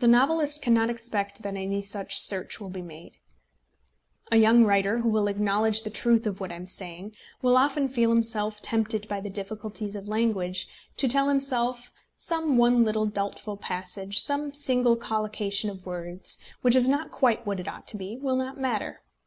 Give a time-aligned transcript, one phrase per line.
[0.00, 3.12] The novelist cannot expect that any such search will be made.
[4.30, 7.88] A young writer, who will acknowledge the truth of what I am saying, will often
[7.88, 10.68] feel himself tempted by the difficulties of language
[10.98, 16.76] to tell himself that some one little doubtful passage, some single collocation of words, which
[16.76, 18.98] is not quite what it ought to be, will not matter.